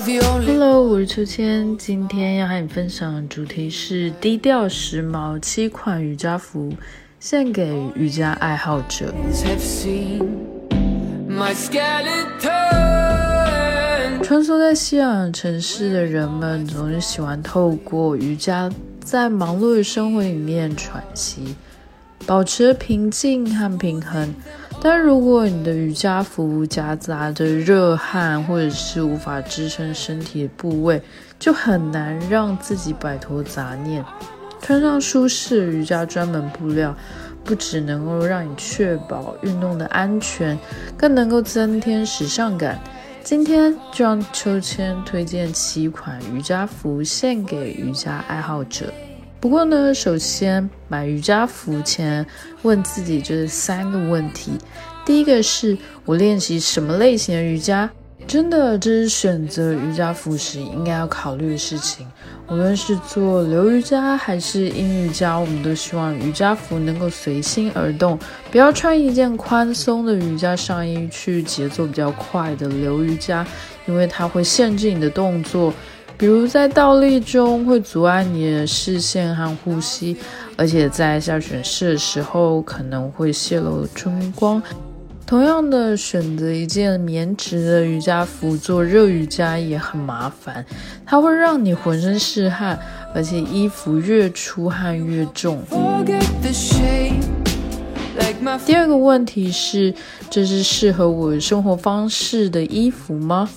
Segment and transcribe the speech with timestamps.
[0.00, 6.72] Hello，我是秋千，今天要和你分享的主题是低调时髦七款瑜伽服，
[7.18, 9.12] 献给瑜伽爱好者。
[14.22, 21.56] 穿梭在西洋城市的人们，总是喜欢透过瑜伽，在忙碌的生活里面喘息，
[22.24, 24.32] 保持平静和平衡。
[24.80, 31.02] 但如果你的瑜伽服夹杂着热汗，或者是无法支撑身体的部位，
[31.38, 34.04] 就很难让自己摆脱杂念。
[34.60, 36.94] 穿上舒适瑜伽专门布料，
[37.42, 40.56] 不只能够让你确保运动的安全，
[40.96, 42.78] 更能够增添时尚感。
[43.24, 48.86] 今天就让秋千推荐七款瑜伽服，献给瑜伽爱好者。
[49.40, 52.26] 不过呢，首先买瑜伽服前，
[52.62, 54.50] 问自己这三个问题。
[55.06, 57.88] 第一个是我练习什么类型的瑜伽？
[58.26, 62.04] 真的，这是选择瑜伽服时应该要考虑的事情。
[62.48, 68.18] 无论是做流瑜伽还是阴瑜伽，我们都希望瑜伽服能够随心而动，
[68.50, 73.46] 不要穿一件宽松的瑜伽上衣去节奏比较快的流瑜伽，
[73.86, 75.72] 因为它会限制你的动作。
[76.18, 80.16] 比如在倒立中会阻碍你的视线和呼吸，
[80.56, 84.60] 而且在下犬式的时候可能会泄露春光。
[85.24, 90.66] 同样的，选择一件棉质的瑜伽服做热瑜伽也很麻烦，
[91.06, 92.76] 它会让你浑身是汗，
[93.14, 95.62] 而且衣服越出汗越重。
[98.66, 99.94] 第二个问题是，
[100.28, 103.48] 这是适合我生活方式的衣服吗？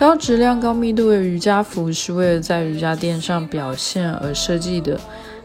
[0.00, 4.98] 高质量、高密度的瑜伽服是为了在瑜伽垫上表现而设计的，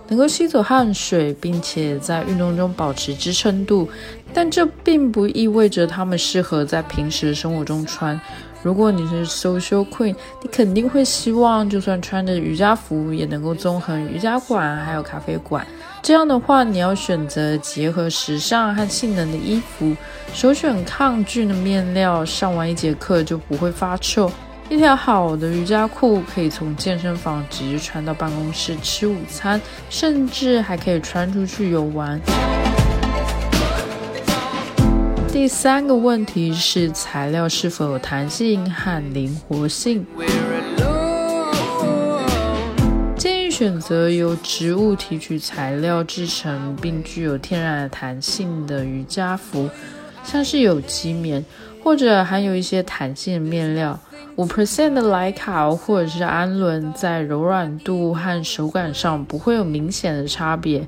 [0.08, 3.90] 能够吸走汗水，并且在运动中保持支撑度。
[4.34, 8.18] 但这并不意味着它们适合在平时的生活中穿。
[8.64, 15.68] 如果你是 social queen，你肯定会希望，就算穿着瑜伽服，也能够纵横瑜伽馆还有咖啡馆。
[16.02, 19.94] 这样的话，你要选择结合时尚和性能的衣服，
[20.34, 24.32] 首选抗菌的面料，上完一节课就不会发臭。
[24.68, 29.62] 一条好的瑜伽裤可以从健身房直接穿到办公室吃午餐，
[29.92, 32.20] 甚至还可以穿出去游玩。
[35.32, 40.04] 第三个问题是材料是否有弹性和灵活性。
[43.16, 49.70] 建议选择由植物提取材料制成并具有天然弹性的瑜伽服，
[50.24, 51.44] 像是有机棉
[51.86, 53.98] 或者含有一些弹性面料。
[54.38, 60.86] 五 percent 的莱卡或者是氨纶在柔软度和手感上不会有明显的差别，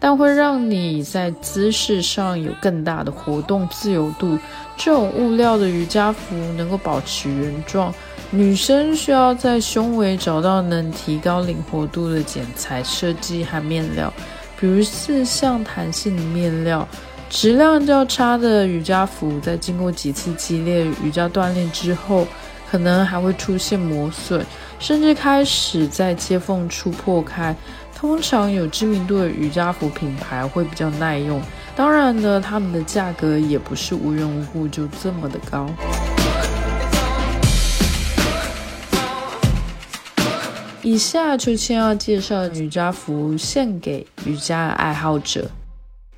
[0.00, 4.36] 但会让你在姿势上有更大的活动自由度。
[4.76, 7.94] 这种物料的瑜伽服能够保持原状。
[8.32, 14.12] 女生需要在胸围找到能提高灵活度的剪裁设计和面料，
[14.58, 16.86] 比如四项弹性的面料。
[17.30, 22.26] 质量较差的瑜伽服在经过几次激烈瑜伽锻炼之后。
[22.70, 24.46] 可能还会出现磨损，
[24.78, 27.52] 甚至开始在接缝处破开。
[27.92, 31.42] 通常有知名度的瑜伽服品牌会比较耐用，
[31.74, 35.68] 当然呢，他们的价格也不是无缘无故就这么的高。
[40.82, 45.50] 以下秋千要介绍的瑜伽服，献给瑜伽爱好者。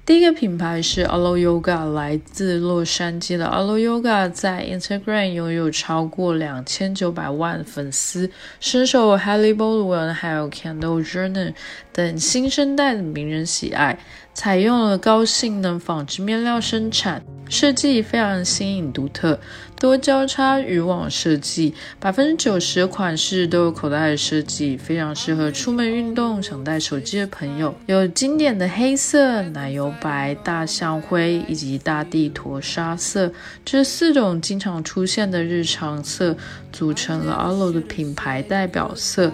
[0.05, 11.55] 第一个品牌是 Allo Yoga，来自洛杉矶的 Allo Yoga 在 Instagram 拥有超过两千九百万粉丝，深受 Hailey Baldwin 还有 Kendall Jenner
[11.93, 13.97] 等新生代的名人喜爱。
[14.35, 19.39] 采用了高性能纺织面料生产，设计非常新颖独特，
[19.79, 27.75] 多交叉渔网设计，百分之九十的款式都有口袋的设计，非常适合出门运动想带手机的朋友。
[27.87, 33.31] 有经典的黑色、奶油白、大象灰以及大地驼沙色
[33.65, 36.35] 这四种经常出现的日常色，
[36.73, 39.31] 组成了 Allo 的品牌代表色。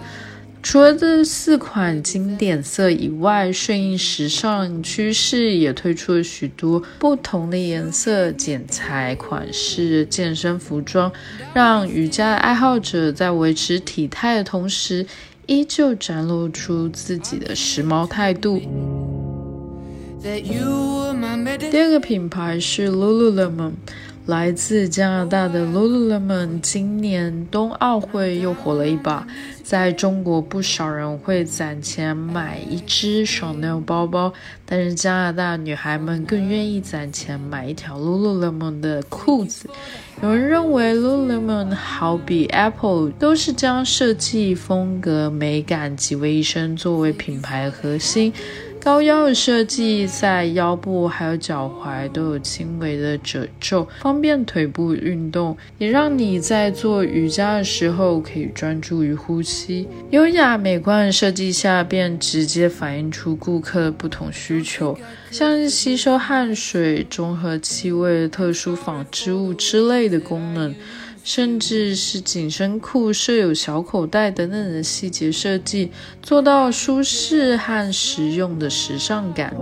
[0.61, 11.11] 除了这四款经典色以外，顺应时尚趋势，也推出了许多不同的颜色、剪裁、款式健身服装，
[11.53, 15.05] 让瑜伽爱好者在维持体态的同时，
[15.47, 18.61] 依旧展露出自己的时髦态度。
[21.71, 23.71] 第二个品牌是 Lululemon。
[24.25, 29.25] 来自加拿大的 Lululemon 今年冬奥会又火了一把，
[29.63, 34.31] 在中国不少人会攒钱买一只 Chanel 包包，
[34.67, 39.67] 但是加拿大女孩们更愿意攒钱买一条 Lululemon 的裤子。
[40.21, 48.31] 有人认为 Lululemon 好比 Apple，都是将设计风格、美感集为一身作为品牌核心。
[48.81, 59.87] 高腰的设计在腰部还有脚踝都有轻微的褶皱，方便腿部运动，也让你在做瑜伽的时候可以专注于呼吸。
[60.11, 64.97] 优雅美观的设计下，便直接反映出顾客的不同需求，
[65.29, 70.73] 像是吸收汗水、中和气味、特殊纺织物之类的功能。
[71.31, 75.91] 甚至是紧身裤设有小口袋等等的细节设计，
[76.23, 79.55] 做到舒适和实用的时尚感。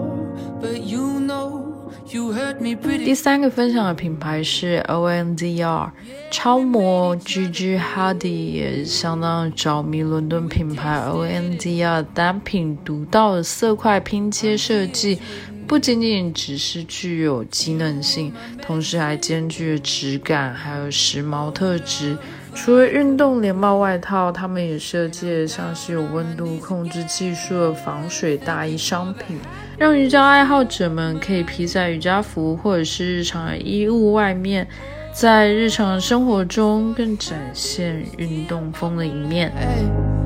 [3.03, 5.91] 第三个分享的品牌是 ONDR
[6.31, 15.19] 超模 Gigi Hadid 也相当着迷伦敦品牌 ONDR 单品独到的色块拼接设计。
[15.67, 18.31] 不仅仅只是具有机能性，
[18.61, 22.17] 同时还兼具质感，还有时髦特质。
[22.55, 29.37] 除了运动连帽外套，他们也设计像是有温度控制技术的防水大衣商品，
[29.77, 34.65] 让瑜伽爱好者们可以披在瑜伽服或者是日常衣物外面，
[35.13, 40.16] 在日常生活中更展现运动风的一面。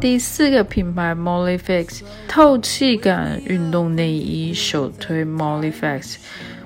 [0.00, 6.16] 第四个品牌 Mollyfix 透气感运动内衣，首推 Mollyfix，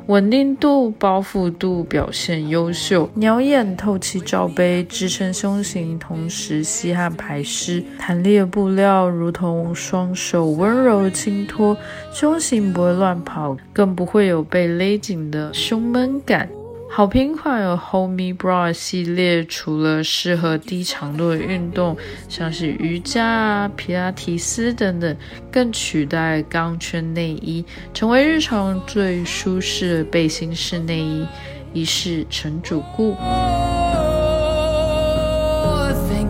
[0.06, 11.76] 稳定度、包覆度表现优秀，鸟眼透气罩杯支撑胸型，同时吸汗排湿，弹力的布料如同双手温柔轻托，
[12.12, 16.48] 胸型不会乱跑，更不会有被勒紧的胸闷感。
[16.96, 21.96] 好评款有 Hold Me Bra 系列，除了适合低强度的运动，
[22.28, 25.16] 像是瑜伽啊、皮拉提斯等等，
[25.50, 31.26] 更取代钢圈内衣，成为日常最舒适的背心式内衣，
[31.72, 33.16] 一试成主顾。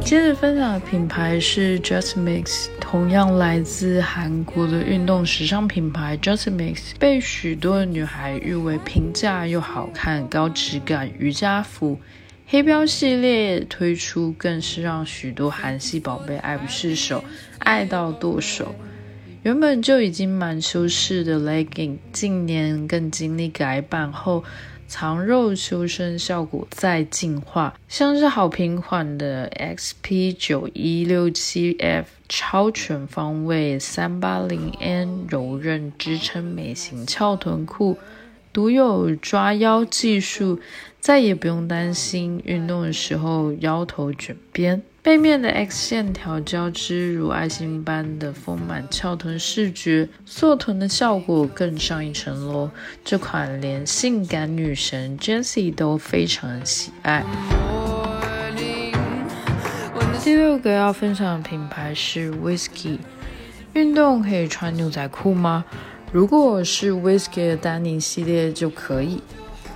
[0.01, 11.99] 接着分享的品牌是 Just Mix，同样来自韩国的运动时尚品牌 Just Mix，被许多女孩誉为平价又好看、高质感瑜伽服。
[12.47, 17.25] 黑标系列推出，更是让许多韩系宝贝爱不释手，
[17.59, 18.73] 爱到剁手。
[19.43, 24.45] 原本就已经蛮修饰的 legging，近年更经历改版后。
[24.87, 37.99] 藏肉修身效果再进化，像是好评款的 XP 九一六七 F 超全方位三八零 N 柔韧支撑美型翘臀裤，
[38.53, 40.61] 独有抓腰技术，
[41.01, 44.83] 再也不用担心运动的时候腰头卷边。
[45.05, 52.71] 背面的 X 线条交织如爱心般的丰满翘臀视觉，塑臀的效果更上一层楼。
[53.05, 57.23] 这款连性感女神 Jessie 都非常喜爱。
[60.23, 62.97] 第六个要分享的品牌是 Whisky。
[63.75, 65.67] 运动可以穿牛仔裤吗？
[66.13, 69.21] 如果是 Whisky 的丹宁系列就可以。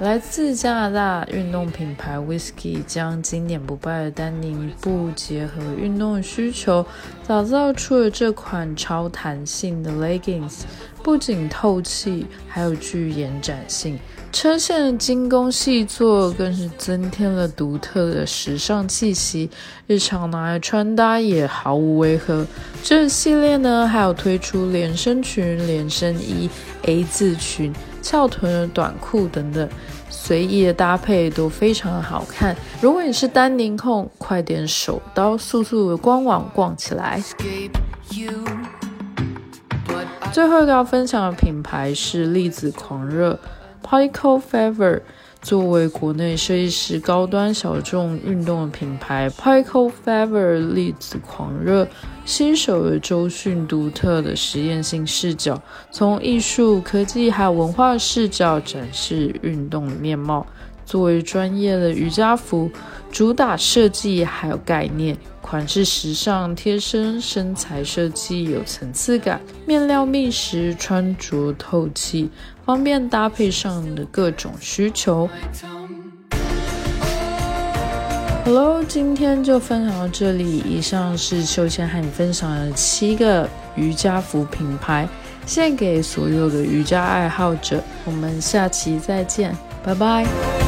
[0.01, 6.87] 来自加拿大运动品牌 Whisky 将经典不败的丹宁布结合运动需求，
[7.27, 10.61] 打造出了这款超弹性的 leggings，
[11.03, 13.99] 不仅透气，还有具延展性。
[14.31, 19.51] 车线的精工细作更是增添了独特的时尚气息，
[19.87, 22.47] 日常拿来穿搭也毫无违和。
[22.83, 26.49] 这系列呢，还有推出连身裙、连身衣、
[26.83, 27.73] A 字裙。
[28.01, 29.69] 翘臀的短裤等等，
[30.09, 32.57] 随意的搭配都非常的好看。
[32.81, 37.23] 如果你是丹宁控，快点手刀速速的官网逛起来。
[40.33, 43.39] 最后一个要分享的品牌是粒子狂热
[43.83, 45.01] p i c o Fever。
[45.41, 51.87] 作为国内设计师高端小众运动的品牌 p i c o Fever 粒子狂热，
[52.25, 60.45] 新手的周迅独特的实验性视角，从艺术、科技还有文化视角展示运动的面貌。
[60.89, 62.71] 作为专业的瑜伽服，
[63.13, 72.31] 主打设计还有概念，款式时尚贴身，身材设计有层次感，面料密实，穿着透气。
[72.65, 75.29] 方便搭配上的各种需求。
[78.47, 80.63] Hello，今天就分享到这里。
[80.67, 85.07] 以上是秀谦和你分享的七个瑜伽服品牌。
[85.45, 87.83] 献给所有的瑜伽爱好者。
[88.07, 90.68] 我们下期再见，拜拜。